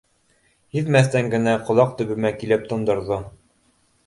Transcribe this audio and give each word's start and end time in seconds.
—Һиҙмәҫтән 0.77 1.29
генә 1.33 1.53
ҡолаҡ 1.67 1.93
төбөмә 2.01 2.33
килеп 2.41 2.67
тондорҙо. 2.73 3.21